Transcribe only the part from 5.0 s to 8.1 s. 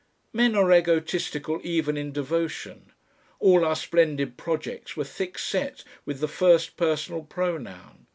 thickset with the first personal pronoun.